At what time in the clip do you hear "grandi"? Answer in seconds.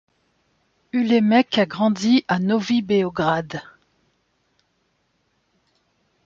1.67-2.25